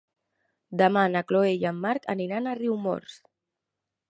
[0.81, 3.19] Demà na Chloé i en Marc aniran a Riumors.